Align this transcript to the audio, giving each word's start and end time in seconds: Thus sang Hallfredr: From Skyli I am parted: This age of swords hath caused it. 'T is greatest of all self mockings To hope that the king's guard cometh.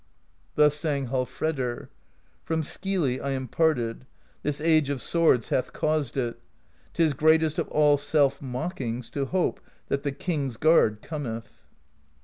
Thus 0.55 0.73
sang 0.73 1.09
Hallfredr: 1.09 1.87
From 2.43 2.63
Skyli 2.63 3.21
I 3.21 3.33
am 3.33 3.47
parted: 3.47 4.07
This 4.41 4.59
age 4.59 4.89
of 4.89 4.99
swords 4.99 5.49
hath 5.49 5.73
caused 5.73 6.17
it. 6.17 6.39
'T 6.95 7.03
is 7.03 7.13
greatest 7.13 7.59
of 7.59 7.67
all 7.67 7.99
self 7.99 8.41
mockings 8.41 9.11
To 9.11 9.25
hope 9.25 9.61
that 9.89 10.01
the 10.01 10.11
king's 10.11 10.57
guard 10.57 11.03
cometh. 11.03 11.67